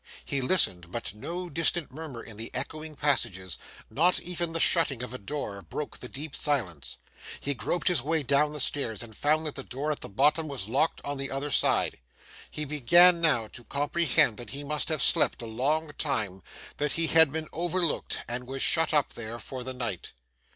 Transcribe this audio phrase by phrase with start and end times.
[0.25, 5.13] He listened, but no distant murmur in the echoing passages, not even the shutting of
[5.13, 6.97] a door, broke the deep silence;
[7.39, 10.47] he groped his way down the stairs, and found that the door at the bottom
[10.47, 11.99] was locked on the other side.
[12.49, 16.41] He began now to comprehend that he must have slept a long time,
[16.77, 20.13] that he had been overlooked, and was shut up there for the night.